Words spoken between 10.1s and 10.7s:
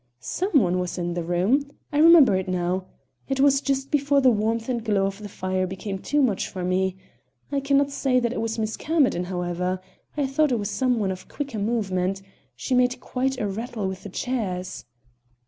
I thought it